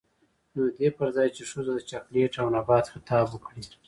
نـو 0.53 0.61
د 0.67 0.71
دې 0.77 0.89
پـر 0.97 1.07
ځـاى 1.15 1.29
چـې 1.35 1.43
ښـځـو 1.51 1.73
تـه 1.77 1.81
د 1.85 1.87
چـاکـليـت 1.89 2.33
او 2.41 2.47
نـبـات 2.55 2.85
خـطاب 2.93 3.25
وکـړي. 3.29 3.63